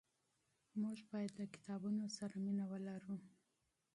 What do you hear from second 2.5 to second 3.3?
ولرو.